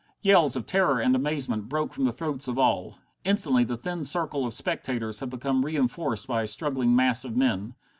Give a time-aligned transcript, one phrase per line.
[0.23, 2.97] Yells of terror and amazement broke from the throats of all.
[3.23, 7.75] Instantly the thin circle of spectators had become reinforced by a struggling mass of men.